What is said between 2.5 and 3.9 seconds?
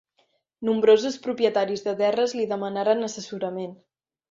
demanaren assessorament.